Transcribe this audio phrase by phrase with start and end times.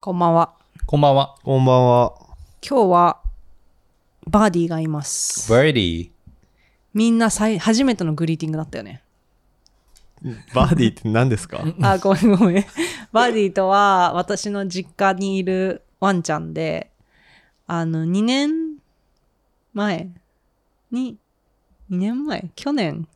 [0.00, 0.54] こんばんは。
[0.86, 1.34] こんばんは。
[1.42, 2.14] こんばんは。
[2.66, 3.20] 今日は
[4.26, 5.50] バーディーがいます。
[5.50, 6.10] バーディー。
[6.94, 9.02] みんなさい初めてのグリーティングだったよね。
[10.54, 11.62] バーディーって何ですか？
[11.82, 12.64] あ、ごめんごめん。
[13.12, 16.90] バーディーとは私の実家にいるワンちゃんで、
[17.66, 18.78] あの、2年
[19.74, 20.08] 前
[20.90, 21.18] に、
[21.90, 22.50] 2年前？
[22.56, 23.06] 去年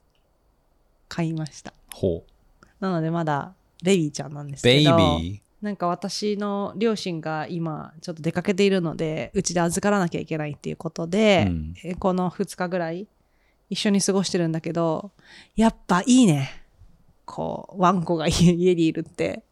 [1.09, 1.73] 買いました。
[1.95, 2.67] ほう。
[2.79, 4.97] なのでまだベビーちゃんなんですベイけど。
[4.99, 13.09] ビなんか私の両親が今ちょっと出かけているのでうちで預からなきゃいけないっていうことで、うんえこの2日ぐらい
[13.71, 15.11] 一緒に過ごしてるんだけど
[15.57, 16.63] やっぱいいね
[17.25, 19.43] こうワンコが家家にいるって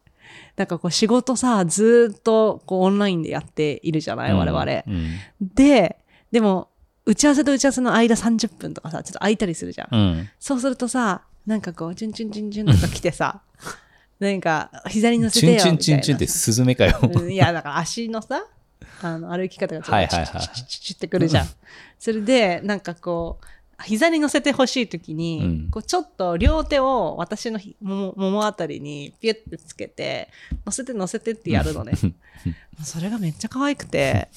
[0.55, 4.35] なんかこう仕事さずーっとこうオンラインでやっているじゃない、ー。
[4.35, 5.17] 我々、うん。
[5.55, 5.97] で
[6.31, 6.69] でも
[7.07, 10.29] 打ち合わせと打ち合わせの間30分とかさちょっと空いたりするじゃん。
[10.39, 13.41] そうするとさ、なんかこう、チュンチュンチュンチュンとか来てさ、
[14.23, 15.77] なんか、膝に乗せチュンてよみたいな。
[15.77, 16.97] チュンチュンチュンってスズメかよ。
[17.01, 18.45] うんいや、だから足のさ、
[19.01, 21.47] あの歩き方がちょっとチュチュチュチュチュってくるじゃん。
[21.99, 23.45] それで、なんかこう、
[23.83, 30.29] 膝に乗せてほしいときに、うんこうちょっと両手を私のひももももあたりにピュッてつけて、
[30.65, 31.93] 乗せて乗せてってやるのね。
[32.83, 34.29] それがめっちゃ可愛くて、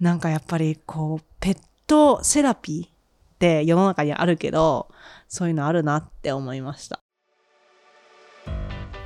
[0.00, 2.90] なんかやっぱりこう、ペットセラピーっ
[3.38, 4.88] て世の中にあるけど、
[5.28, 7.00] そういうのあるなって思いました。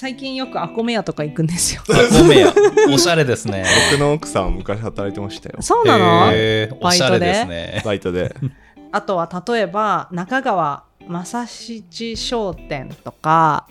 [0.00, 1.82] 最近よくアコメ屋とか行くんですよ。
[1.88, 2.54] ごめんや。
[2.94, 3.64] おしゃれですね。
[3.90, 5.56] 僕の奥さんは昔働いてましたよ。
[5.60, 7.82] そうなの、へーおしゃれですね。
[7.84, 8.32] バイトで。
[8.92, 13.66] あとは例えば中川正七商店とか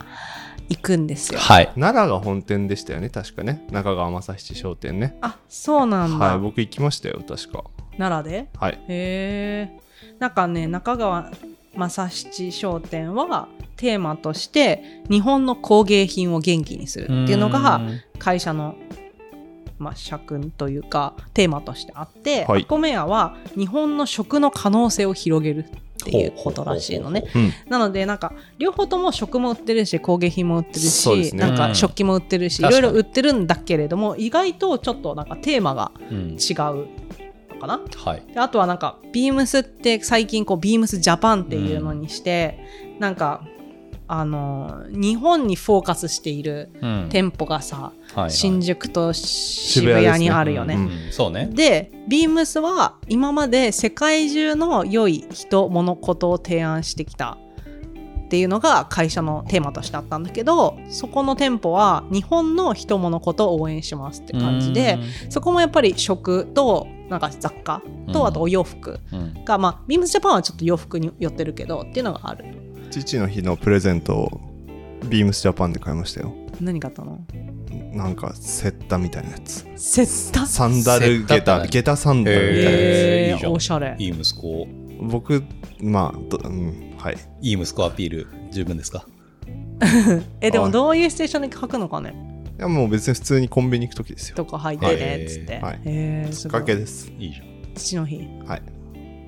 [0.67, 1.39] 行くんですよ。
[1.39, 1.71] はい。
[1.75, 3.65] 奈良が本店でしたよね、確かね。
[3.71, 5.17] 中川正七商店ね。
[5.21, 7.63] あそうなんだ、はい、僕行きましたよ、確か。
[7.97, 8.49] 奈良で？
[8.59, 8.73] はい。
[8.89, 9.79] へえ
[10.19, 11.31] なんかね中川
[11.77, 18.01] 正七商店はテーマとして日本の工芸品を元気にするっていうのがうん。
[18.19, 18.75] 会社の、
[19.77, 22.63] まあ、社訓というかテーマとしてあって、はい。
[22.63, 27.25] アコメ屋は日本の食の可能性を広げるっていうことらしいのね。
[27.35, 27.51] うん。
[27.69, 31.39] なのでなんか両方とも食も売ってるし工芸品も売ってるし、ね。
[31.39, 36.37] なんか食器も売ってるしいろいろ売ってるんだけれども意外とちょっとなんかテーマがうん。
[36.37, 36.87] 違う
[37.57, 37.81] のかな？
[37.95, 38.23] はい。
[38.33, 42.59] であとはなんかビームスって最近こうビームスジャパンっていうのにして、
[42.99, 43.43] なんか
[44.07, 47.07] あの日本にフォーカスしているうん。
[47.09, 50.77] 店舗がさ、はい新宿と渋谷にあるよね。
[51.51, 57.37] でビームスは今まで世界中の良い人物事を提案してきた。
[58.25, 67.81] っていうのが会社のテーマとしてあったんだけどそこの店舗は日本の人物事を応援しますって感じでそこもやっぱり食となんか雑貨
[68.11, 68.27] とうん。
[68.27, 72.45] あとお洋服うん、うんが、まあビームスジャパンはちょっと洋服に寄ってるけどっていうのがある。
[72.91, 74.41] 父の日のプレゼントを
[75.09, 76.33] ビームスジャパンで買いましたよ。
[76.59, 77.19] 何買ったの？
[77.93, 79.65] なんか、セッタみたいなやつ。
[79.75, 80.45] セッタ？
[80.45, 83.95] サンダルセッタってゲタ、何ゲタサンダルみたいなやえーいいおしゃれ。
[83.99, 84.67] いい息子。
[84.67, 85.01] つ。
[85.01, 85.43] 僕、
[85.81, 87.17] まあ、どうん、はい。
[87.41, 88.27] いい息子アピール。
[88.51, 89.05] 十分ですか？
[90.41, 92.26] えでもはいどういうシチュエーションで書くのかね
[92.57, 94.35] いや、もう別に普通にコンビニ行くときですよ。
[94.35, 97.11] とか履いてねっつって、はいへーきっかけです。
[97.19, 97.43] いいじゃ
[97.75, 98.61] 父の日はい。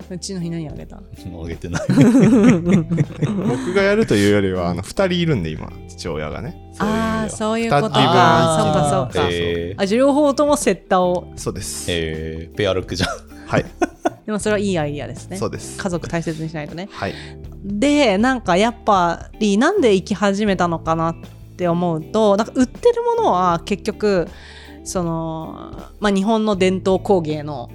[0.10, 0.96] うちの日何あげた？
[0.98, 1.04] ん。
[1.44, 1.82] あげてない。
[1.94, 6.58] 僕がやるというよりは、あの、二人いるんで、今、父親がね。
[6.80, 11.86] ああそういうこと二つ分かそうかそうかえーあじゃあ両方ともセッタをそうです。
[11.90, 13.10] えー、ペアルックじゃん。
[13.46, 13.66] はい。
[14.26, 15.78] でもそれはいいアイディアですねそうです。
[15.78, 17.14] 家族大切にしないとねはい。
[17.66, 21.16] でなんかやっぱりなんで生き始めたのかなっ
[21.60, 24.30] て思うとなんか売ってるものは結局
[24.86, 27.70] その、まあ、日本の伝統工芸の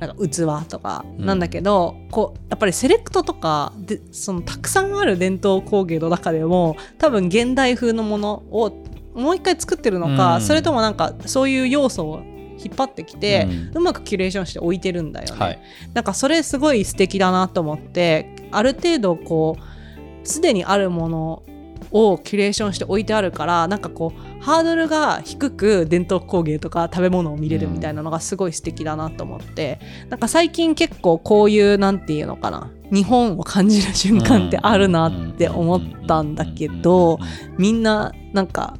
[0.00, 8.72] なんか器とかなんだけど、こうやっぱりセレクトとかでそのたくさんある伝統工芸の中でも多分現代風のものを
[9.14, 12.20] もう一回作ってるのか、うんそれともなんかそういう要素を
[12.58, 15.40] 引っ張ってきて、ううまくキュレーションして置いてるんだよね。
[15.40, 15.62] はい。
[15.94, 21.42] なんかそれすごい素敵だなと思ってある程度こうすでにあるもの
[21.90, 37.18] をキュレーションして置いてあるからなんかこうハードルが低く伝統工芸とか食べ物を見れるみたいなのがすごい素敵だなと思って、なんか最近結構こういうなんていうのかな日本を感じる瞬間ってあるなって思ったんだけど
[37.58, 38.76] みんななんか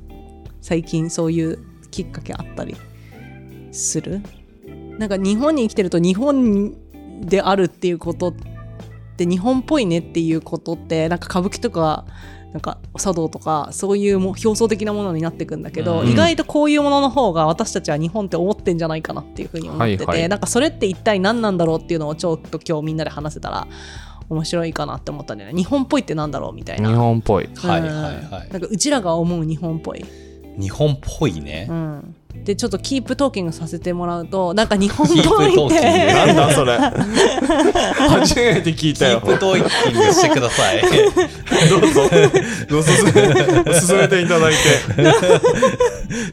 [0.60, 1.58] 最近そういう
[1.90, 2.76] きっかけあったり
[3.72, 4.20] する？
[4.98, 6.74] なんか日本に生きてると日本
[7.20, 8.34] であるっていうことっ
[9.16, 12.04] て日本っぽいねっていうことってなんか歌舞伎とか
[12.56, 23.66] なんか茶道とかそういうもう表層的なものになっていくんだけど、うん意外とこういうものの方が私たちは日本って思ってんじゃないかなっていうふうに思ってて、はいはいなんかそれって一体何なんだろうっていうのをちょっと今日みんなで話せたら
[24.30, 26.96] 面白いかなって思ったんだよね日本っぽいってなんだろうみたい日な。
[26.96, 27.48] 本っぽい。
[27.54, 30.04] はいうんはいはいなんかうちらが思う日本っぽい。
[30.58, 31.72] 日本っぽいねう。
[31.74, 36.78] ん、でちょっと keep talking させてもらうとなんか日本っぽいって keep talking ってなんだそれ。
[38.08, 39.20] 初めて聞いたよ。
[39.20, 40.82] keep talking してください。
[41.68, 42.08] どうぞ。
[42.68, 44.58] どうぞ進め進めていただいて。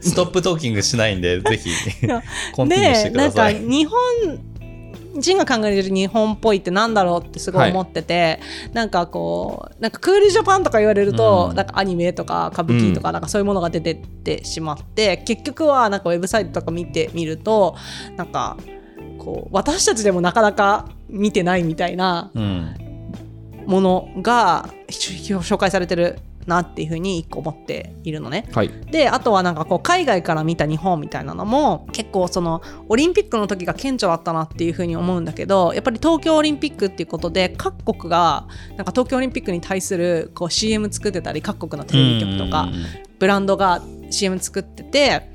[0.00, 1.70] stop talking しないんで、ぜひ、
[2.52, 3.12] continue してください。
[3.14, 3.98] でなんか日本
[5.20, 8.40] 人が考えてる日本っぽいってなんだろうってすごい思ってて、
[8.72, 17.76] なんかこうなんかクールジャパンとか言われると、うんなんかアニメとか歌舞伎とかなんかそういうものが出てってしまって、結局はなんかウェブサイトとか見てみると
[18.16, 18.56] なんか
[19.18, 22.76] こう私たちでもなかなか見てないみたいなうん。
[23.66, 28.48] ものが紹介されてるなっていうふうに一個思っているのね。
[28.52, 28.70] はい。
[28.90, 38.46] であとはなんかこう海外から見た日本みたいなのも結構そのオリンピックの時が顕著だったなっていうふうに思うんだけどやっぱり東京オリンピックっていうことで各国が
[38.76, 42.68] なんか東京オリンピックに対するこう CM 作ってたり各国のテレビ局とか
[43.18, 45.30] ブランドが CM 作ってて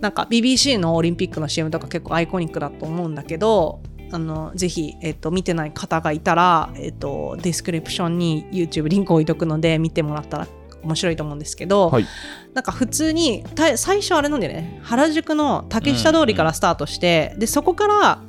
[0.00, 3.80] なんか BBC のオリンピックの CM とか結構 iconic だと思うんだけど
[4.12, 10.48] あのぜひ、えっと見てない方がいたら、えっと description に YouTube リンク置いとくので見てもらったら
[10.82, 12.06] 面白いと思うんですけど、はい。
[12.54, 14.80] なんか普通にた最初あれなんだよね。
[14.84, 18.22] 原宿の竹下通りからスタートして、でそこから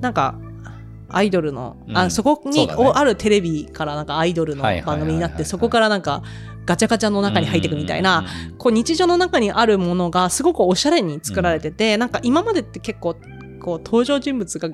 [0.00, 0.38] なんか
[1.08, 1.96] アイドルの、うん。
[1.96, 2.74] あそこにね。
[2.74, 6.22] おあるテレビからなんかアイドルの番組になってそこからなんか
[6.64, 8.24] ガチャガチャの中に入っていくみたいな、
[8.58, 13.16] こう日常の中にあるものがすごくおしゃれに作られてて、なんか今までって結構
[13.60, 14.68] こう登場人物が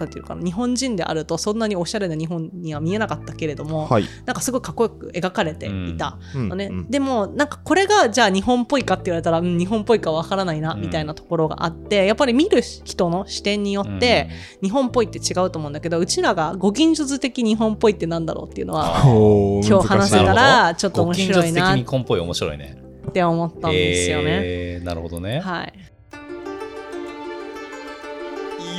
[0.00, 4.04] なんていうかな日本人であるとそんなにおしゃれな日本には見えなかったけれども、はい。
[4.24, 14.30] なんかすごいかっこよく描かれていたうんのね、うんでもなんかこれがじゃあ日本っぽいかって言われたら、うん日本っぽいかわからないなうんみたいなところがあって、やっぱり見る人の視点によって、
[14.62, 19.02] 日本っぽいって違うと思うんだけどうちらがご近所図的日本っぽいってなんだろうっていうのは
[19.66, 22.76] 今日話せたらちょっと面ご近所的白いなにコンポイ面白いね。
[23.08, 24.24] って思ったんですよね。
[24.42, 25.40] えーなるほどね。
[25.40, 25.72] はい、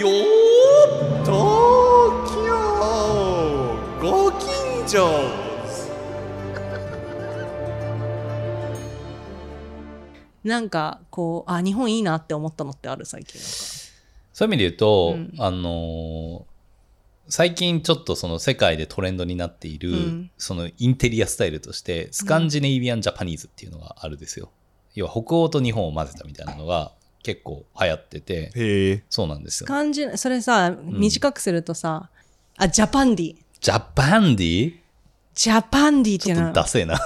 [0.01, 0.07] よ
[1.23, 1.31] 東
[2.33, 2.41] 京
[4.01, 5.09] ご近所
[10.43, 15.33] なんかこうあ日本いいなって思ったのってある最近そういう意味で言うと、うん。
[15.37, 16.51] あのー
[17.27, 20.31] 最近ちょっとその世界でトレンドになっている、うん。
[20.37, 24.51] そのインテリアスタイルとしてスカンジネイビアン・ジャパニーズっていうのがあるんですよ。
[24.95, 26.91] 要は北欧と日本を混ぜたみたいなのが
[27.23, 29.03] 結構流行っててへえ。
[29.09, 29.67] そうなんですよ。
[29.67, 32.09] 感じそれさ短くするとさ、
[32.57, 34.75] あ Japandi Japandi？
[35.33, 36.99] Japandi っていうのちょっとダセえな。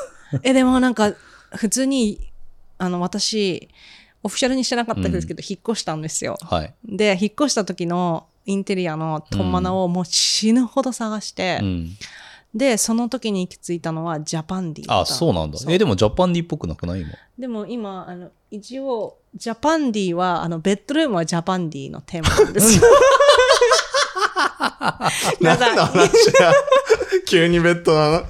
[0.43, 1.13] えでもなんか
[1.55, 2.31] 普通に
[2.77, 3.69] あの私
[4.23, 6.73] オフィシャルにしてなかったですけど、引っ越したんですよはい。
[6.83, 11.89] で引っ越した時のインテリアのトンマナをもう死ぬほど探して、うん。
[12.55, 15.59] でその時に行き着いたのは Japandi だあ、そうなんだ。
[15.67, 17.01] え、でも Japandi っぽくなくない？
[17.01, 17.09] 今。
[17.37, 22.83] でも今あの一応 Japandi はあのベッドルームは Japandi のテーマなんですよ。
[25.41, 26.07] 何のか話
[26.39, 26.53] や
[27.27, 28.25] 急にベッドなの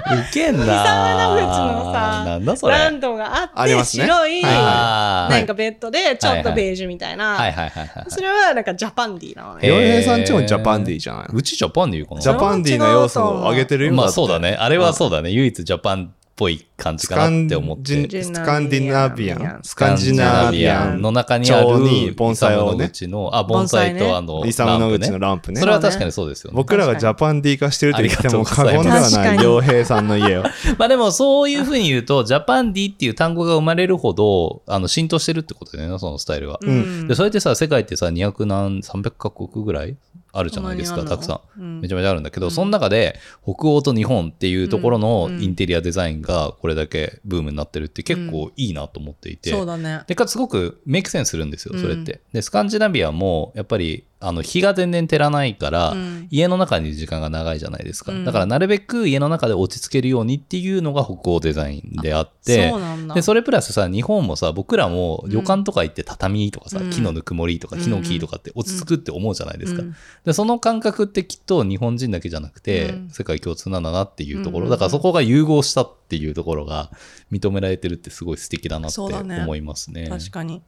[0.00, 0.64] ウケんな。
[0.64, 0.74] イサム
[1.14, 2.68] ノグチのさ。
[2.68, 5.28] ランプがあって白い、な。
[5.40, 7.90] んかベッドでちょっとベージュみたいな、はいはいはい。
[8.08, 9.68] それはなんか Japandi なのね。
[9.68, 11.26] 洋平さんちもジャパンディじゃない。
[11.32, 12.20] うち Japandi かな。
[12.20, 13.94] Japandi の要素を上げてるよ。
[13.94, 14.56] まあそうだね。
[14.58, 15.30] あれはそうだね。
[15.30, 18.08] 唯一ジャパンぽい感じかなって思って。
[18.08, 19.38] ジスカンディナビアン。
[19.38, 25.60] Scandinavian の中にある盆栽をねイサムノあ、盆栽とあの、イサムノグチのランプね。
[25.60, 26.56] それは確かにそうですよね。
[26.56, 30.44] 僕らが Japandi 化してると言っても過言ではない洋平さんの家を。
[30.78, 36.58] まあでもそういうふうに言うと、 Japandi っていう単語が生まれるほど、あの、浸透してるってことだよね、そのスタイルが。
[36.62, 39.96] うんで、それってさ、世界ってさ、200何、300カ国ぐらい
[40.32, 41.60] あるじゃないですか、たくさん。
[41.60, 49.50] うんめちゃめちゃあるんだけど、その中で、北欧と日本っていうところのうんインテリアデザインがこれだけブームになってるって結構いいなと思っていて。
[49.50, 50.02] そうだね。
[50.06, 52.20] でかつすごくメイクセンスするんですよ、それって。
[52.32, 56.28] で、スカンジナビアも、やっぱり、あの日が全然照らないから、うん。
[56.30, 58.24] 家の中にいる時間が長いじゃないですか、うん。
[58.26, 62.70] だからなるべく家の中で落ち着けるようにっていうのが北欧デザインであって
[63.14, 66.90] でそれプラスさ日本もさ僕らも旅館とか行って畳とかさ、うん。
[66.90, 69.96] 木のぬくもりとか木の木とかって落ち着くって思うじゃないですか、うん。
[70.26, 73.10] でその感覚ってきっと日本人だけじゃなくて、うん。
[73.10, 74.70] 世界共通なんだなっていうところ、うん。
[74.70, 76.90] だからそこが融合したっていうところが
[77.32, 80.08] 認められてるってすごい素敵だなって思いますね。
[80.10, 80.60] 確かに。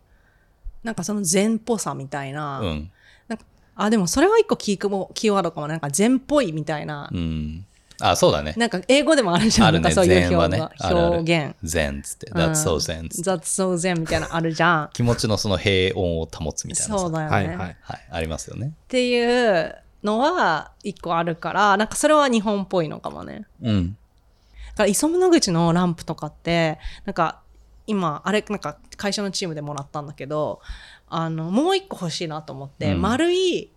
[0.83, 2.91] なんかその禅っぽさみたいな、うん
[3.85, 7.67] あでもそれは一個キーもキーワードかもなんか禅っぽいみたいな、うん、
[8.01, 8.55] あそうだね。
[8.57, 9.69] なんか英語でもあるじゃん。
[9.69, 9.83] あるね。
[9.83, 11.57] なんかそういう禅は表,、ね表現。
[11.65, 13.31] 禅っつって、うん That's so 禅っつって。
[13.31, 14.91] That's so zen みたいなのあるじゃん。
[14.95, 17.01] 気持ちのその平穏を保つみたいなさ。
[17.01, 17.57] そうだよね、はいはい。
[17.57, 18.69] はい、ありますよね。
[18.69, 19.75] っていう
[20.05, 23.47] のは一個あるからなんかそれは日本っぽいのかもね。
[23.63, 23.91] うん。
[23.91, 27.41] だから磯村口のランプとかってなんか
[27.87, 30.61] 今あれなんか会社のチームでもらったんだけど
[31.15, 33.71] あのもう一個欲しいなと思って、うん丸い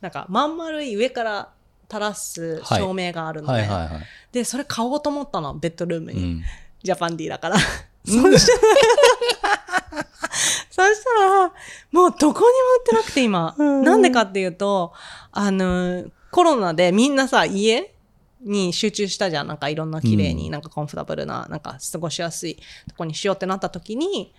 [0.00, 1.48] なんかまん丸い上から
[1.88, 4.02] 垂らすはい照明があるのね、はいはいはい。
[4.32, 6.42] でそれ買おうと思ったのベッドルームに、うん。
[6.82, 7.56] ジャパンディだから。
[8.04, 8.38] そしたら、
[10.70, 11.52] そしたら、
[11.90, 12.50] もうどこにも売
[12.80, 13.54] ってなくて今。
[13.58, 14.92] なんでかっていうと、
[15.32, 17.94] あの、コロナでみんなさ、家
[18.42, 19.46] に集中したじゃん。
[19.46, 24.34] なんかいろんな綺麗に、うんなんかコンフォタブルな、なんか過ごしやすいとこにしようってなった時に、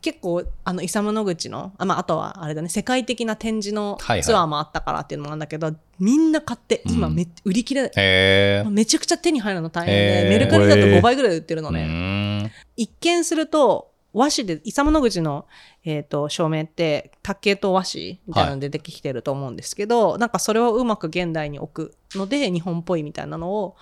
[0.00, 8.64] 結構、あの、イサムの口の、あ,、まあ、あとは、あれだね、世界的な展示のはいはいツアーもあったからっていうのもあるんだけど、みんな買って、今め、売り切れ、へえ。
[8.70, 11.80] めちゃくちゃ手に入るの大変へーで、メルカリだと5倍ぐらいで売ってるのうね。
[11.80, 12.50] ーん。
[12.76, 15.46] 一見すると和紙でイサムの口の、
[15.84, 23.76] えー、と照明って竹と和紙みたいなのでできてると思うんですけど、なんかそれをうまく現代に置くので日本っぽいみたいなのを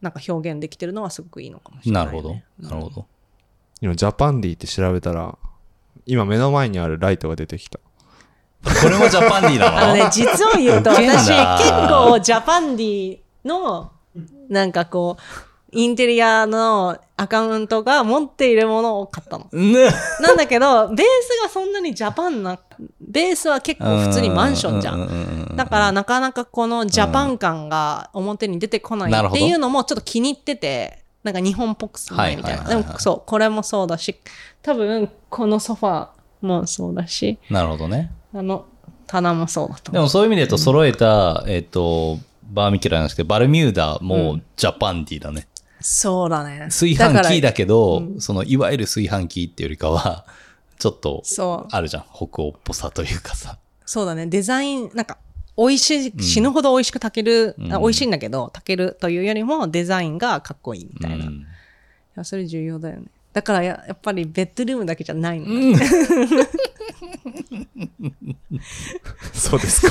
[0.00, 2.34] なんか表現できてるのはすごくいいのかもしれな、ね、ないるほど。
[2.58, 3.06] なるほど。
[3.84, 5.36] 今、ジャパンディって調べたら、
[6.06, 7.78] 今目の前にあるライトが出てきた。
[8.62, 9.78] これも Japandi なの？
[9.78, 13.92] あのね実を言うと私結構 Japandi の
[14.48, 15.22] なんかこう
[15.70, 19.50] インテリアのアカウントが持っているものを買ったの。
[19.52, 19.90] ね
[20.22, 22.58] なんだけど、ベースがそんなにジャパンな、
[23.02, 24.94] ベースは結構普通にマンションじゃ。
[24.94, 32.64] うんだからなかなかこのジャパン感が表に出てこないっていうのもちょっと気に入ってて、なんか日本っぽくするみたいな。
[32.64, 34.16] でもそう、これもそうだし、
[34.62, 38.12] 多分このソファーもそうだし、なるほどね。
[38.32, 38.66] あの
[39.06, 39.92] 棚もそうだと思う。
[39.92, 45.48] でもそういう意味で言うと揃えた、えっと、バーミキュラなんですけど、バルミューダもジャパンディだね。
[45.80, 46.60] そうだね。
[46.70, 50.26] 炊飯器だけど、そのいわゆる炊飯器っていうよりかは、
[50.78, 51.22] ちょっと。
[51.70, 52.04] あるじゃん。
[52.14, 53.58] 北欧っぽさというかさ。
[53.86, 54.26] そうだね。
[54.26, 55.18] デザイン、なんか、
[55.56, 61.24] 美味しい、死ぬほど美味しく炊ける、うんあ美味しいんだけど、炊けるというよりもデザインがかっこいいみたいな。
[61.24, 61.46] いうん
[62.16, 63.02] や、それ重要だよね。
[63.32, 65.76] だからや、やっぱりベッドルームだけじゃないのね、
[69.32, 69.82] そうです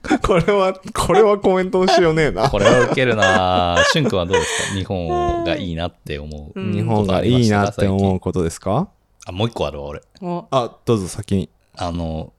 [0.00, 0.18] か。
[0.26, 2.48] これは、これはコメントのしようねえな。
[2.48, 3.84] これはウケるなぁ。
[3.84, 4.74] しゅんくんはどうですか？
[4.78, 6.58] 日本がいいなって思う。
[6.60, 8.88] うん日本がいいなって思うことですか？
[9.26, 10.00] あ、もう一個あるわ、俺。
[10.22, 11.48] おあ、どうぞ先に。
[11.76, 12.32] あの、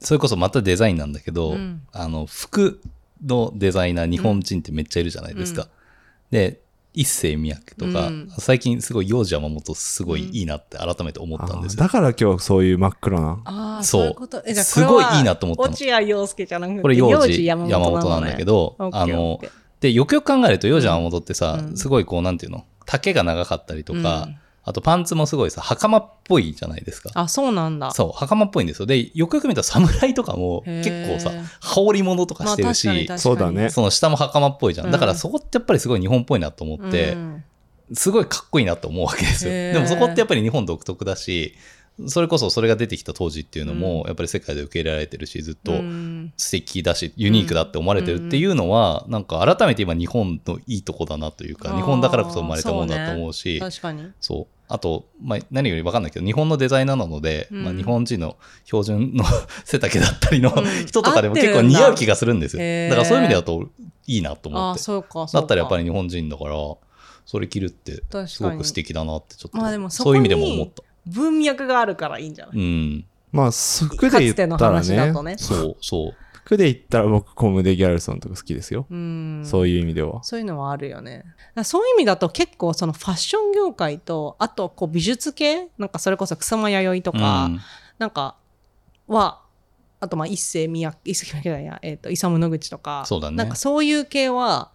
[0.00, 1.82] それこそまたデザインなんだけど、うん。
[1.92, 2.80] あの、服
[3.24, 5.68] のデザイナー、日本人ってめっちゃいるじゃないですか。
[6.30, 6.60] で、
[6.94, 8.30] 一世三宅とか、うん。
[8.38, 11.80] 最近すごい幼児山本すごいいいなって改めて思ったんですよ。
[11.80, 13.40] だから今日そういう真っ黒な。
[13.44, 14.16] ああ、そう。
[14.54, 15.68] すごいいいなと思ったの。
[15.68, 19.40] 落合陽介じゃなくて、これ幼児山山本本なんだけど、オッケーあの
[19.80, 21.76] で、よくよく考えると幼児山本ってさ、うん。
[21.76, 22.64] すごいこう、なんていうの？
[22.86, 24.36] 丈が長かったりとか、うん
[24.68, 27.10] あとパンツもすごいさ、袴っぽいじゃないですか。
[27.14, 27.90] あ、そうなんだ。
[27.92, 28.86] そう、袴っぽいんですよ。
[28.86, 34.86] で、よくよく見たら侍とかも結構さ、羽織物とかしてるし、そうだねその下も袴っぽいじゃん。
[34.86, 37.44] うんだからそこってやっぱりすごい日本っぽいなと思って、うん
[37.92, 39.50] すごいかっこいいなと思うわけですよ。
[39.50, 41.54] でもそこってやっぱり日本独特だし、
[42.06, 54.04] それこそそれが出てきた当時っていうのも、やっぱり世界で受け入れられてるし、ずっとうん素敵だし、ユニークだって思われてるっていうのは、なんか改めて今日本のいいとこだなというか、日本だからこそ生まれたものだと思うし、確かに。
[54.20, 54.54] そう。
[54.70, 59.24] あと、まあ、何より分かんないけど、日本のデザイナーなので、うんまあ、日本人の標準の
[59.64, 62.90] 背丈だったりのうん人とかでも結構似合う気がするんですよ。
[62.90, 63.70] だからそういう意味だと
[64.06, 64.82] いいなと思って。
[64.82, 65.26] そうか。
[65.32, 65.78] だったらやっぱり。
[65.78, 66.54] り日本人だから、
[67.24, 70.82] それ着るってすごく素敵だなってちょっと、まあでもそういう意味でも思った。
[71.06, 72.56] 文脈があるからいいんじゃない？
[72.56, 73.04] うん。
[73.30, 75.36] まあ、服で言ったらかつての話だねとね。
[75.38, 76.14] そう、そう。
[76.32, 78.86] 服で言ったら僕コムデ・ギャルソンとか好きですよ。
[78.90, 79.42] うん。
[79.44, 80.22] そういう意味では。
[80.24, 81.24] そういうのはあるよね。
[81.62, 87.60] そういう意味だと結構そのファッション業界と、あとこう美術系なんかそれこそ草間弥生とか、うん
[87.98, 88.36] なんか
[89.08, 89.42] は、
[90.00, 94.70] あとまあ一世三宅、一世三宅じゃないや、えっ、と、イサム野口とか、そうだねなんかそういう系は、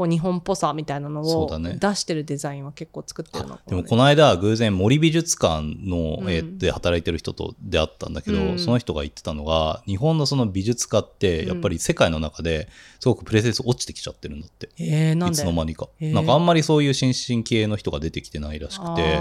[0.00, 3.56] ここう日本っぽさみたいなのを出してるデザインは結構作ってるの。
[3.56, 6.30] かでもねこの間偶然森美術館の、うん。
[6.30, 8.58] えーで働いてる人と出会ったんだけど、うん。
[8.58, 14.66] その人が言ってたのが日本のその美術家ってやっぱり世界の中ですごくプレゼンス落ちてきちゃってるんだって。
[14.76, 15.88] いつの間にか。
[16.00, 16.14] へー。
[16.14, 19.18] なんかあんまりそういう新進系の人が出てきてないらしくて、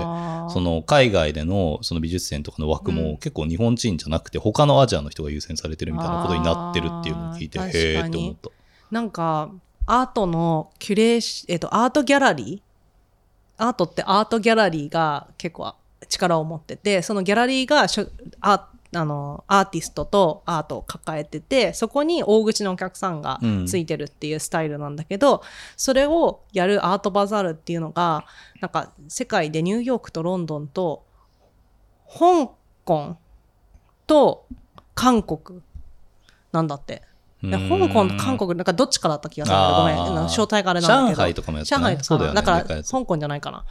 [0.53, 2.97] その海外でのその美術展とかの枠うん。
[2.97, 8.09] も結構日本人じゃなくて他のアジアの人が優先されてるみたいなことになってるっていうのを聞いて、へー確かに。
[8.09, 8.49] って思った。
[8.91, 9.51] なんか
[9.91, 13.63] アートのキュレーシ、えっと、アートギャラリー？
[13.65, 15.73] アートってアートギャラリーが結構
[16.07, 18.07] 力を持っててそのギャラリーがしょ
[18.39, 25.43] アあのアーティストとアートを抱えててそこに大口のお客さんがついてるっていうスタイルなんだけど、
[25.75, 28.25] それをやるアートバザールっていうのが
[28.61, 31.03] なんか世界でニューヨークとロンドンと
[32.07, 32.51] 香
[32.85, 33.17] 港
[34.07, 34.45] と
[34.93, 35.61] 韓国
[36.51, 37.01] なんだって。
[37.41, 41.21] 香港と韓国なんかどっちかだった気がするごめんあーあの招待があれなんだけど。
[41.21, 42.35] 上海とかもやってない上海とそうだよね。
[42.35, 43.63] だから香港じゃないかな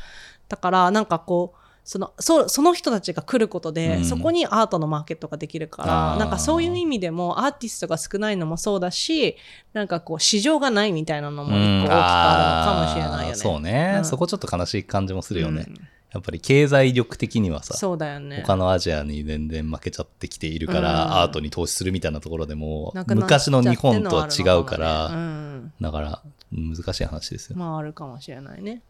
[0.49, 4.05] だからなんかこうそのそその人たちが来ることで、うん。
[4.05, 9.37] そこにアートのマーケットができるからなんかそういう意味でもアーティストが少ないのもそうだし
[9.73, 13.29] なんかこう市場がないみたいなのも一個大きくあるのかもしれないよね。
[13.29, 14.05] あーそうね、うん。
[14.05, 15.67] そこちょっと悲しい感じもするよね。
[16.13, 18.43] うんやっぱり経済力的にはさ、そうだよね。
[18.47, 27.59] 他のアジアに全然負けちゃってきているから、うんアートに投資するみたいなところでも昔の日本とは違うから、ねうんだから難しい話ですよ。
[27.59, 28.81] まああるかもしれないね。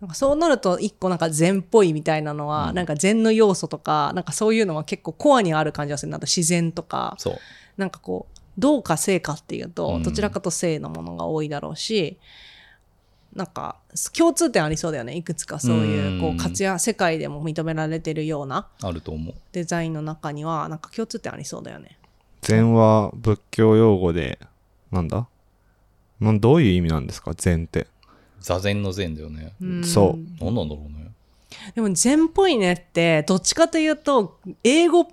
[0.00, 7.38] なんかそうなると一個なんか禅っぽいみたいなのは、うんなんか禅の要素とかなんかそういうのは結構コアにある感じがするなと自然とかそう。
[7.76, 12.18] なんかこうどうか性かっていうと、うんどちらかと性のものが多いだろうし
[13.34, 13.76] なんか
[14.16, 19.34] 共通点ありそうだよねいくつかそういうこううん活躍世界でも認められてるようなあると思う。
[19.52, 21.98] デザインの中にはなんか共通点ありそうだよね。
[22.42, 24.38] 禅は仏教用語で、
[24.90, 25.26] なんだ？
[26.20, 27.32] なんどういう意味なんですか？
[27.34, 27.86] 禅って。
[28.40, 29.54] 座禅の禅だよね。
[29.64, 31.10] んそう何なんだろうね。
[31.74, 35.06] でも禅っぽいねってどっちかというと英語っ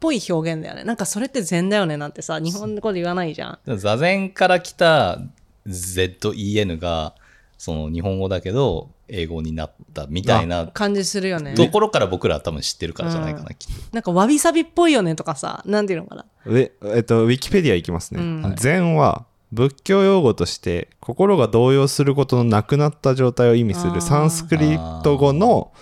[0.00, 5.18] ぽい表現だよねなんかそれって禅だよねなんてさ日本語で言わないじゃん座禅から来た
[5.66, 7.14] ZEN が、
[7.58, 13.82] その日本語だけど、英語になったみたいな感じするよねところから僕らは多分知ってるからじゃないかな、きっと。
[13.92, 18.22] なんかわびさびっぽいよねとかさなんていうのかなええっと、ウィキペディアいきますね。
[18.22, 25.72] うんはい禅は仏教用語として心が動揺することのなくなった状態を意味するサンスクリット語の、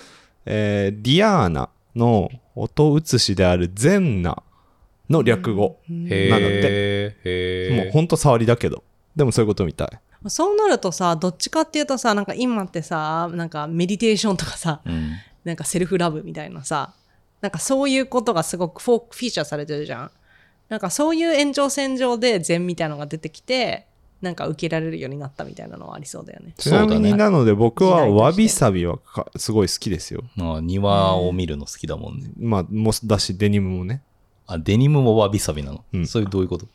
[0.44, 4.40] えーディアーナの音写しであるゼンナ
[5.10, 5.78] の略語。
[5.90, 7.16] へなんだっえ。
[7.24, 7.84] へえ。
[7.84, 8.84] もうほんと触りだけど。
[9.16, 10.28] でもそういうことみたい。
[10.28, 15.12] そうなるとさどっちかっていうとさなんか今ってさなんかメディテーションとかさうん。
[15.44, 16.92] なんかセルフラブみたいなさ
[17.40, 20.10] なんかそういうことがすごくフォーフィーチャーされてるじゃん
[20.68, 23.86] なんかそういう延長線上で禅みたいなのが出てきて
[24.20, 30.24] なんか受けられるようになったみたいなのはありそうだよねちなみそうだねになので僕はわびさびはかすごい好きですよ。
[30.34, 32.30] まあ、庭を見るの好きだもんね。
[32.40, 34.02] まあ、もだしデニムもね。
[34.48, 35.84] あ、デニムもわびさびなの？
[35.92, 36.66] うんそういうどういうこと？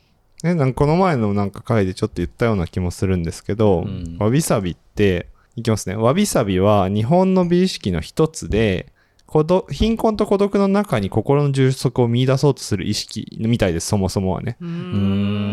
[0.42, 5.96] ね、なんかこの前のなんか回でちょっと言ったような気もするんですけど、うんわびさびって、いきますね。
[5.96, 8.86] わびさびは日本の美意識の一つで、
[9.26, 14.56] 孤独貧困と孤独の中に心の充足を見出そうとする意識みたいです、そもそもはね。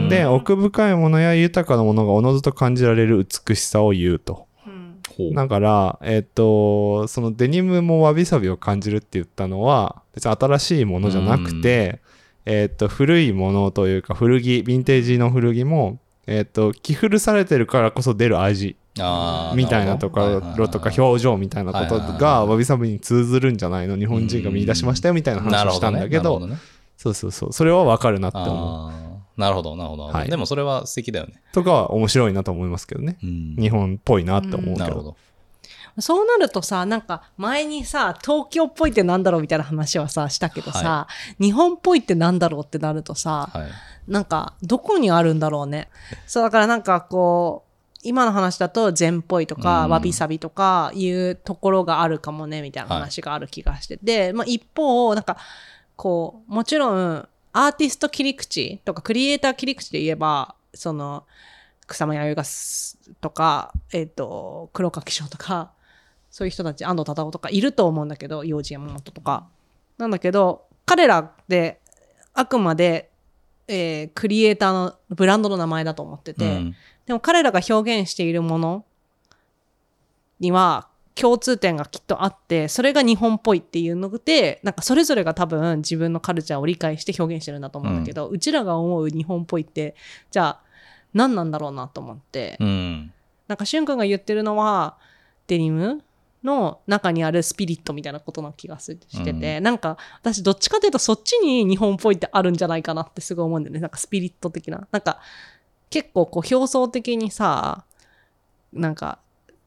[0.10, 4.48] で、奥深いものや豊かなものがおのずと感じられる美しさを言うと。
[5.34, 12.00] だから、えっ、と、そのデニムもわびさびを感じるって言ったのは、別に新しいものじゃなくて、
[12.52, 18.76] えっ、と、古いものというか、古着、ヴィンテージの古着も、えっ、と、着古されてるからこそ出る味
[19.56, 23.96] みたいなところとか表情みたいなことがわびさびに通ずるんじゃないの？
[23.98, 26.60] 日本人が見出しましたよみたいな話をしたんだけどなるほね。
[26.98, 27.54] そうそうそう。
[27.54, 29.40] それはわかるなって思う。
[29.40, 30.04] なるほど、なるほど。
[30.08, 30.30] はい。
[30.30, 31.42] でもそれは素敵だよね。
[31.54, 33.18] とかは面白いなと思いますけどね。
[33.24, 33.56] うん。
[33.58, 34.78] 日本っぽいなって思うけど。
[34.80, 35.16] なるほど。
[36.02, 41.08] そうなるとさなんか前にさ東京っぽいってなんだろうみたいな話はさしたけどさ、
[41.40, 44.12] 日本っぽいってなんだろうってなるとさ、はい。
[44.12, 45.90] なんかどこにあるんだろうね。
[46.26, 47.70] そうだからなんかこう
[48.02, 49.92] 今の話だと禅っぽいとか、うん。
[49.92, 55.38] わびさびとかいうところがあるかもねみたいな話がある気がしてて、まあ、一方なんか
[55.96, 61.26] こうもちろんアーティスト切り口とかクリエイター切り口で言えばその
[61.88, 62.44] 草間彌生が
[63.20, 65.72] とか、えっと黒垣翔とか
[66.30, 69.48] そういう人たち安藤忠雄とかいると思うんだけど幼児山本とか。
[69.98, 71.80] なんだけど彼らって
[72.34, 73.10] あくまで、
[73.68, 76.76] えークリエイターのブランドの名前だと思ってて、うん。
[77.06, 78.86] でも彼らが表現しているもの
[80.40, 89.96] には共通点がきっとあってそれが日本っぽいっていうのでなんかそれぞれが多分自分のカルチャーを理解して表現してるんだと思うんだけど、うちらが思う日本っぽいって
[90.32, 90.62] じゃあ
[91.14, 93.12] 何なんだろうなと思って、うん。
[93.48, 94.98] なんかしゅんくんが言ってるのは
[95.48, 96.04] デニム
[96.44, 103.80] の中にあるスピリットみたいなことな気がすしてて、なんか私どっちかというとそっちに日本っぽいってあるんじゃないかなってすごい思うんだよね。
[103.80, 104.88] なんかスピリット的な。
[104.92, 105.20] なんか
[105.90, 107.84] 結構こう表層的にさ
[108.72, 109.20] なんか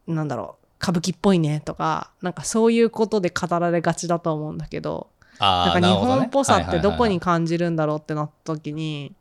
[0.06, 0.62] なんだろう。
[0.82, 5.08] 歌舞伎っぽいねとかなんかそういうことで語られがちだと思うんだけど。
[5.38, 7.20] あなんか日本っぽさってどこにはい。
[7.20, 9.14] 感じるんだろうってなった時に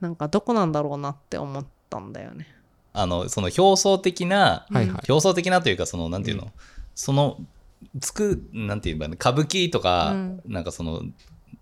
[0.00, 2.46] なんかどこなんだろうなって思ったんだよね。
[2.92, 5.04] あのその表層的な、はいはい。
[5.08, 6.50] 表層的なというかそのなんていうの、
[6.94, 7.38] その
[8.00, 9.06] つくなんていうの？
[9.08, 10.42] 歌舞伎とか、うん。
[10.46, 11.02] なんかその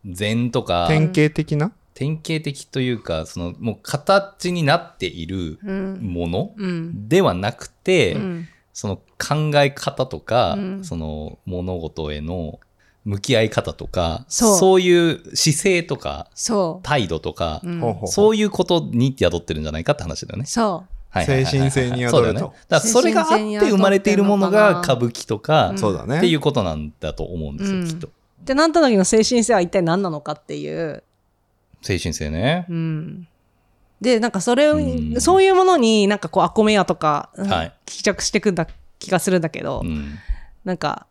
[0.06, 1.72] 禅とか典型的な？
[1.94, 5.98] 典型的というかそのもう形になっているうん。
[6.02, 7.08] ものうん。
[7.08, 8.48] ではなくて、うん。
[8.72, 10.84] その考え方とか、うん。
[10.84, 12.60] その物事への
[13.04, 14.80] 向き合い方とかそう。
[14.80, 20.44] いう姿勢とかそ態度とか、う、うんそういうことに宿ってるんじゃないかって話だよね。
[20.44, 22.52] そう精神性に宿ると。
[22.68, 25.78] だそれがあって生まれているものが歌舞伎とか、うん。
[25.78, 26.18] そうだね。
[26.18, 27.88] っていうことなんだと思うんですよ、うん。
[27.88, 28.08] きっと。
[28.08, 28.10] っ
[28.44, 31.02] てなった時の精神性は一体何なのかっていう、
[31.82, 32.66] 精神性ね。
[32.68, 33.28] うん、
[34.00, 35.20] でなんかそれを、うん。
[35.20, 37.72] そういうものになんかこうアコメヤとか、はい。
[37.86, 38.66] 帰着してくんだ
[38.98, 40.14] 気がするんだけど、うん。
[40.64, 41.06] なんか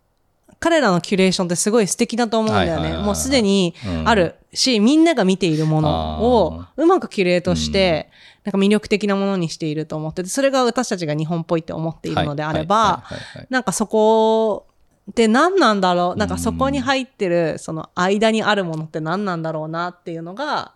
[0.59, 2.73] 彼らのキュレーションってすごい素敵だと思うんだよね。
[2.73, 3.05] はいはいはいはい。
[3.05, 8.09] もうすでにうんあるし、みんなが見ているものをうまくキュレートして、
[8.45, 13.03] なんか魅力的なものにしていると思ってて、それが私たちが日本っぽいって思っているのであれば、
[13.49, 14.67] なんかそこ
[15.13, 20.73] で何なんだろうなんかそこに入ってるその間にあるものって何なんだろうなっていうのが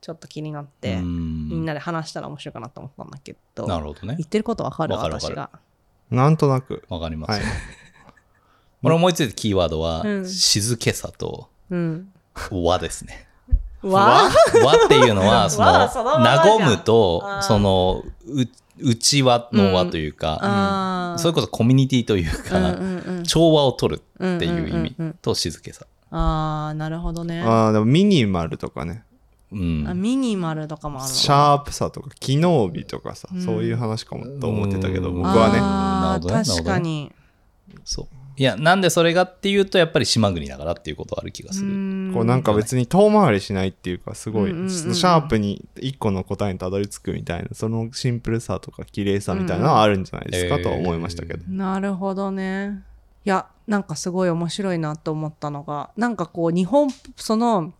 [0.00, 4.26] ちょっと気になって、うんみんなで話したら面白いかなと思ったんだけど、なるほどね言。
[4.26, 5.50] ってることわかるわかるわかる私が。
[6.10, 7.30] なんとなくわかります。
[7.32, 7.40] はい
[8.82, 12.12] 俺思いついたキーワードは、うん静けさとうん。
[12.50, 13.26] 和ですね。
[13.82, 14.30] わ。
[14.64, 18.44] 和っていうのは、その、和むとその、う
[18.78, 23.24] 内輪の和というか、それこそコミュニティというか、うんうんうん。
[23.24, 25.14] 調和を取るっていう意味うんうんうんうん。
[25.22, 25.86] と静けさ。
[26.10, 27.40] あーなるほどね。
[27.42, 29.02] あーでもミニマルとかね。
[29.50, 29.86] うん。
[29.88, 31.14] あミニマルとかもあるの？
[31.14, 33.42] シャープさとか機能美とかさ、うん。
[33.42, 35.22] そういう話かもと思ってたけど、うん。
[35.22, 35.58] 僕はね。
[35.58, 36.44] あーなるほどね。
[36.44, 37.12] 確かに。
[37.84, 38.06] そう。
[38.38, 42.12] いや、なんでそれがっていうと、やっぱり島国だからっていうことはある気がする。
[42.12, 52.82] こうなんか別に遠回りしないっていうかすごい、シャープに一個の答えにたどり着くみたいなそのシンプルさとか綺麗さみたいなのはあるんじゃないですかとは思いましたけど、なるほどね。
[53.24, 57.72] いや、なんかすごい面白いなと思ったのが、なんかこう、日本、その、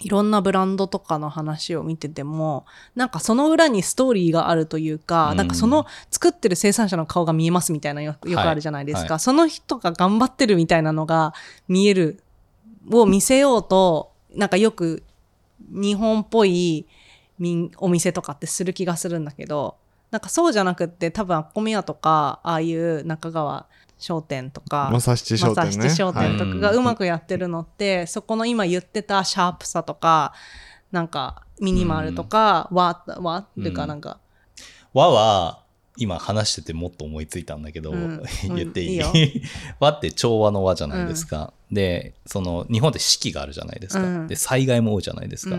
[0.00, 5.36] いろんなブランドとかの話を見てても、なんかその裏にストーリーがあるというか、うん。
[5.36, 9.20] なんかその作ってる生産者の顔が見えますみたいなよよくあるじゃないですか、はい。
[9.20, 11.34] その人が頑張ってるみたいなのが
[11.68, 12.22] 見える、
[12.90, 15.02] を見せようと、なんかよく
[15.70, 16.86] 日本っぽい
[17.38, 19.76] 民お店とかってする気がするんだけど、
[20.10, 23.66] なんかそうじゃなくって多分アッコミヤとかああいう中川
[24.00, 25.90] 商店とか正七商店ね。
[25.90, 26.76] 商店とかがはい。
[26.76, 30.32] うまくやってるのって、そこの今言ってたシャープさとか
[30.90, 34.18] なんかミニマルとか、和和っていうかなんか、
[34.92, 35.62] 和は、
[35.96, 38.22] 今話しててもっと思いついたんだけど、うん。
[38.56, 39.42] 言っていい,、うんいい
[39.78, 41.52] 和 って調和の和じゃないですか。
[41.70, 44.02] で、その、日本って四季があるじゃないですか。
[44.02, 44.26] うん。
[44.26, 45.56] で、災害も多いじゃないですか。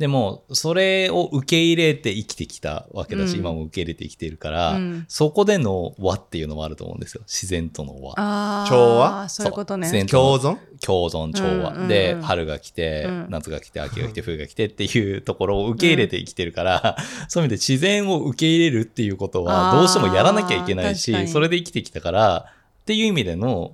[0.00, 3.40] でも、それを受け入れて生きてきたわけだし、うん。
[3.40, 5.04] 今も受け入れて生きているから、うん。
[5.08, 7.20] そこでの和っていうのもあると思うんですよ。
[7.26, 8.66] 自然との和。
[8.66, 9.28] 調和？
[9.28, 9.82] そういうことね。
[9.82, 10.58] 自然と共存？
[10.80, 11.88] 共存調和、うんうんうん。
[11.88, 13.26] で春が来て、うん。
[13.28, 16.96] 夏が来て秋が来て冬が来てっていうところを受け入れて生きてるから、
[17.28, 21.28] そういう意味で自然を受け入れるっていうことはどうしてもやらなきゃいけないしに。
[21.28, 22.46] それで生きてきたから
[22.80, 23.72] っていう意味での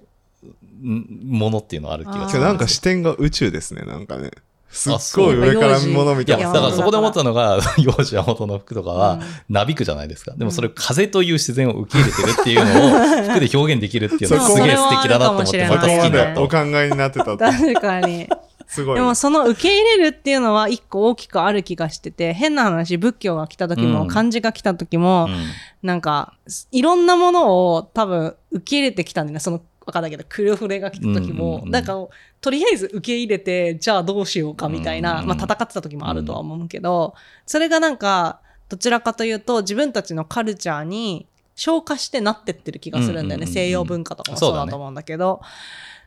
[0.82, 2.36] んものっていうのはある気がす。
[2.36, 4.32] るなんか視点が宇宙ですねなんかね
[4.68, 6.52] すっごい上から見物みたいな。
[6.52, 9.20] だからそこで思ったのが幼児山本の服とかはうん。
[9.48, 10.34] なびくじゃないですか。
[10.36, 17.38] でもそれ風という自然を受け入れてるっていうのを 服で表現できるっていうのはすげえ素敵だなと思ってまでもしれないお考えになってたと。
[17.38, 18.28] 確かに。
[18.66, 18.94] すごい。
[18.96, 24.08] でもその受け入れるっていうのは一個大きくある気がしてて変な話仏教が来た時も、うん。
[24.08, 25.36] 漢字が来た時も、うん。
[25.82, 26.34] なんか
[26.72, 29.40] いろんなものを多分受け入れてきたんだよね。
[29.40, 31.70] その分かんないけどクルフレが来た時も、うんうんうん。
[31.70, 31.94] なんか
[32.40, 35.28] とりあえず受け入れてじゃあどうしようかみたいな、うんうん。
[35.28, 37.14] まあ、戦ってた時もあるとは思うけど、
[37.46, 45.40] それがなんかどちらかというと自分たちのカルチャーに消化してなってってる気がするんだよね、うんうんうんうん西洋文化とかもそううだと思うんだけど。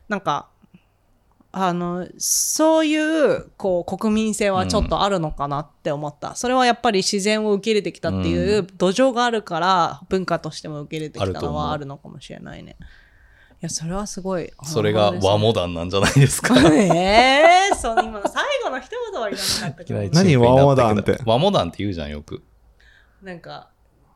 [0.08, 0.48] なんか
[1.52, 12.76] あのそういうこう国民性はちょっとあるのかなって思った、それはやっぱり自然を受け入れてきたっていう土壌があるから文化としても受け入れてきたのはあるのかもしれないね。
[12.80, 12.84] い
[13.60, 14.50] やそれはすごい。
[14.64, 16.54] それが和モダンなんじゃないですか？
[16.72, 20.14] え えー、そう今の最後の一言はいらなかったけど。
[20.14, 21.18] 何和モダンって？
[21.26, 22.42] 和モダンって言うじゃんよく。
[23.22, 23.68] なんか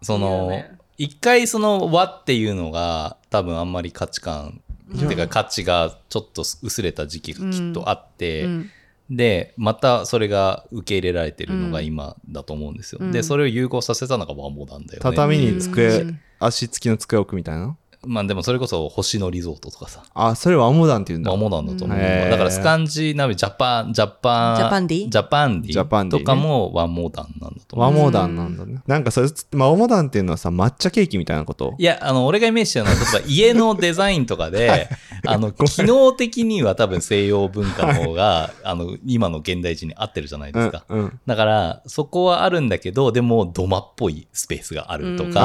[0.03, 0.79] その、ね。
[0.97, 4.63] 一回その和っていうのが多分あんまり価値観、
[4.95, 8.71] っていうか価値がちょっと薄れた時期がきっとあって、うん。
[9.11, 11.85] でまたそれが受け入れられてるのがうん。
[11.85, 13.13] 今だと思うんですよ、うん。
[13.13, 14.99] でそれを融合させたのが和モダンだよね。
[15.03, 16.21] 畳に机、うん。
[16.39, 17.77] 足つきの机置くみたいな？
[18.07, 20.03] まあでもそれこそ星野リゾートとかさ。
[20.15, 21.31] あそれはアモダンって言うんだ。
[21.31, 22.31] 和モダンだと思う、へー。
[22.31, 26.25] だからスカンジナビジャパンジャパン Japandi Japandi Japandi ね。
[26.25, 27.95] とかも和モダンなんだと思う。
[27.95, 28.81] 和モダンなんだね。
[28.87, 31.75] なんかそれ、まあ、和モダンっていうのはさ抹茶ケーキみたいなこと？
[31.79, 34.89] いや、あの、俺がイメージしてるのは、例えば家のデザインとかで、
[35.27, 40.85] あの、機能的には多分西洋文化の方が、あの、今の現代人に合ってるじゃないですか。
[40.89, 41.21] うんうん。
[41.27, 45.33] だから、そこはあるんだけど、でも、土間っぽいスペースがあるとうん。
[45.33, 45.41] か、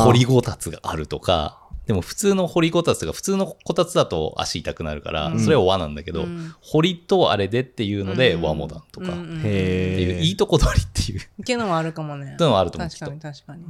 [0.00, 0.04] あー。
[0.06, 1.58] 掘りごたつがあるとか、
[1.92, 5.38] でも普通の掘りごたつが普通のこたつだと足痛くなるから、うん。
[5.38, 6.54] それは和なんだけど、うん。
[6.62, 8.42] 堀とあれでっていうのでうん。
[8.42, 9.18] 和モダンとか、っうん。
[9.18, 12.90] うんへていう、えいいとこ取りっていう、っていうのもあるかもねそういうのはあると思う。
[12.90, 13.64] 確かに確かに。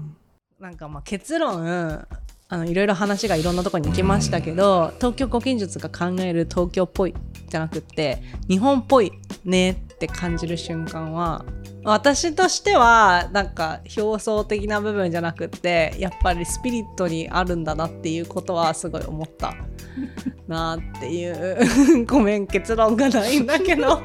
[0.60, 2.06] なんかまあ結論
[2.48, 7.14] あのいろいろ話がいろんなところに行きましたけど東京古今術が考える東京っぽい
[7.48, 9.10] じゃなくって日本っぽい
[9.44, 11.44] ねって感じる瞬間は
[11.84, 19.54] 私としてはなんか表層的な部分じゃなくってやっぱりスピリットにあるんだなっていうことはすごい思った。
[20.48, 24.00] なっていうごめん結論がないんだけど。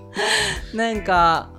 [0.74, 1.50] なんか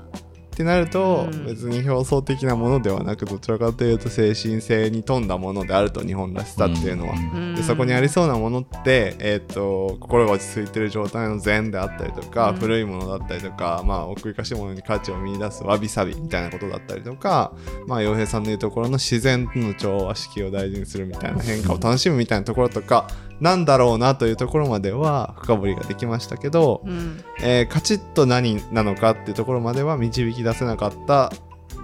[0.58, 1.46] ってなると、うん。
[1.46, 7.54] 別に表層的なものではなくどちらかというと精神性に富んだものであると日本らしさっていうのは、ん。
[7.54, 12.56] でそこにありそうなものって、えー、と心が落ち着いてる状態の禅であったりとか、うん。
[12.56, 17.54] 古いものだったりとか、まあ、奥ゆかしいものに価値を見出すわびさびみたいなことだったりとか
[17.86, 23.08] まあ洋平さんの言うところの自然との調和式を大事にするみたいな変化を楽しむみたいなところとか
[23.40, 27.24] なんだろうなというところまでは深掘りができましたけど、うん。
[27.42, 31.32] えーカチッと何なのかっていうところまでは導き出せなかった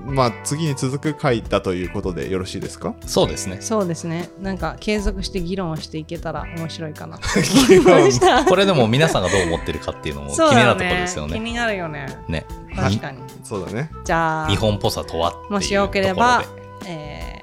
[0.06, 2.96] まあ次に続く回だということでよろしいですか？
[3.06, 3.58] そうですね。
[3.62, 4.30] そうですね。
[4.42, 7.18] なんか継続して議論をしていけたら面白いかな。
[7.20, 11.34] と思いましたこれでも皆さんがどう思ってるかっていうのも気になるとだころですよね。
[11.36, 12.08] 気になるよね。
[12.28, 12.46] ね。
[12.76, 13.20] 確かに。
[13.44, 13.92] そうだね。
[14.04, 15.36] じゃあ日本っぽさとは。
[15.50, 16.44] もしよければ、
[16.88, 17.34] えー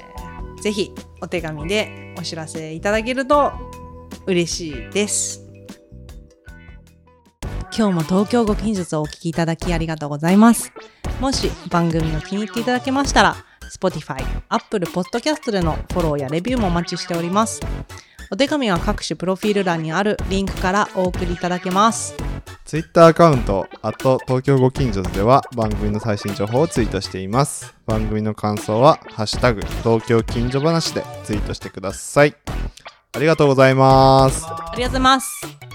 [0.60, 3.52] ぜひお手紙でお知らせいただけると
[4.26, 5.46] 嬉しいです
[7.76, 10.72] 今日も東京ご近術をお聞きいただきありがとうございます
[11.20, 13.36] もし番組を気に入っていただけましたら
[13.70, 17.60] Spotify、Apple Podcast でのフォローやレビューもお待ちしております
[18.30, 22.14] お手紙は各種プロフィール欄にあるリンクからお送りいただけます
[22.70, 27.74] ツイッターアカウント、あと東京ご近所では番組の最新情報をツイートしています。
[27.84, 32.36] 番組の感想は、ハッシュタグ、東京近所話でツイートしてください。
[33.12, 34.46] ありがとうございます。
[34.46, 35.69] ありがとうございます